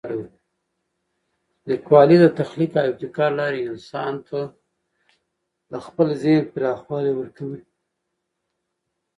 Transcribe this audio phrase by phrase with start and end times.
[1.69, 4.39] لیکوالی د تخلیق او ابتکار له لارې انسان ته
[5.71, 7.61] د خپل ذهن پراخوالی ورکوي.